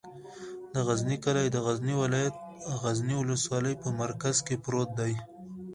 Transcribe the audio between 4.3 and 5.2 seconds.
کې پروت دی.